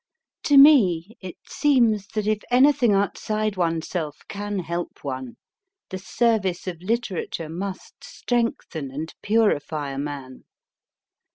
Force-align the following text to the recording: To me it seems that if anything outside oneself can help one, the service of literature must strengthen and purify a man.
To 0.45 0.57
me 0.57 1.15
it 1.21 1.37
seems 1.47 2.07
that 2.15 2.25
if 2.25 2.39
anything 2.49 2.91
outside 2.91 3.55
oneself 3.55 4.21
can 4.27 4.57
help 4.57 5.03
one, 5.03 5.35
the 5.91 5.99
service 5.99 6.65
of 6.65 6.81
literature 6.81 7.49
must 7.49 8.03
strengthen 8.03 8.89
and 8.89 9.13
purify 9.21 9.91
a 9.91 9.99
man. 9.99 10.45